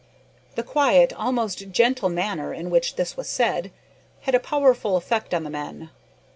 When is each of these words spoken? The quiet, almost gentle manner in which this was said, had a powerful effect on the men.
The 0.55 0.63
quiet, 0.63 1.13
almost 1.13 1.69
gentle 1.69 2.09
manner 2.09 2.55
in 2.55 2.71
which 2.71 2.95
this 2.95 3.15
was 3.15 3.29
said, 3.29 3.69
had 4.21 4.33
a 4.33 4.39
powerful 4.39 4.97
effect 4.97 5.31
on 5.31 5.43
the 5.43 5.51
men. 5.51 5.91